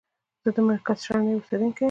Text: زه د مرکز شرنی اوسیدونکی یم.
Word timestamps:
زه 0.43 0.49
د 0.55 0.57
مرکز 0.69 0.97
شرنی 1.05 1.33
اوسیدونکی 1.35 1.79
یم. 1.79 1.79